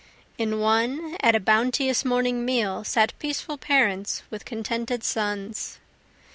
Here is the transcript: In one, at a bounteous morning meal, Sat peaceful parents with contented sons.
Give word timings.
In 0.39 0.59
one, 0.59 1.15
at 1.19 1.35
a 1.35 1.39
bounteous 1.39 2.03
morning 2.03 2.43
meal, 2.43 2.83
Sat 2.83 3.13
peaceful 3.19 3.59
parents 3.59 4.23
with 4.31 4.45
contented 4.45 5.03
sons. 5.03 5.77